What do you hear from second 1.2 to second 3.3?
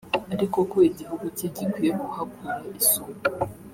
cye gikwiye kuhakura isomo